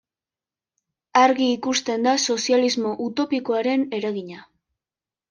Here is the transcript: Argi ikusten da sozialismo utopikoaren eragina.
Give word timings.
Argi 1.19 1.49
ikusten 1.57 2.07
da 2.09 2.13
sozialismo 2.23 2.95
utopikoaren 3.09 3.85
eragina. 3.99 4.41